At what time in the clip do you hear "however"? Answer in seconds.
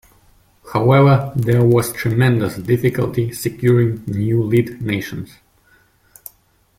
0.73-1.31